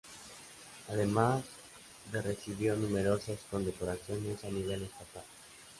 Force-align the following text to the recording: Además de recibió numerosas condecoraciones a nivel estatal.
Además 0.89 1.43
de 2.11 2.23
recibió 2.23 2.75
numerosas 2.75 3.37
condecoraciones 3.51 4.43
a 4.43 4.49
nivel 4.49 4.81
estatal. 4.81 5.23